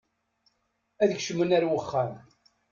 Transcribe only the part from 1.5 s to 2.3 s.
ar wexxam.